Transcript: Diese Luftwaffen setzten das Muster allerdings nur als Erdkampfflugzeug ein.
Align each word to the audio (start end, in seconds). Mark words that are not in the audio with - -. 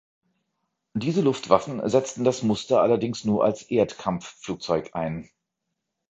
Diese 0.95 1.21
Luftwaffen 1.21 1.87
setzten 1.87 2.23
das 2.23 2.41
Muster 2.41 2.81
allerdings 2.81 3.23
nur 3.23 3.45
als 3.45 3.61
Erdkampfflugzeug 3.69 4.95
ein. 4.95 5.29